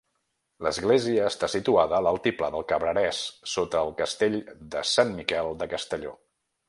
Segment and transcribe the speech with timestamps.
[0.67, 3.19] L'església està situada a l'altiplà del Cabrerès,
[3.53, 4.39] sota el castell
[4.77, 6.17] de Sant Miquel de Castelló.